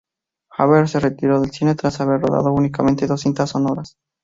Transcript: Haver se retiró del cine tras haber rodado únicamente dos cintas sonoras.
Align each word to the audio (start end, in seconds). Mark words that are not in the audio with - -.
Haver 0.57 0.87
se 0.89 0.99
retiró 0.99 1.39
del 1.39 1.51
cine 1.51 1.75
tras 1.75 2.01
haber 2.01 2.21
rodado 2.21 2.51
únicamente 2.51 3.05
dos 3.05 3.21
cintas 3.21 3.51
sonoras. 3.51 3.97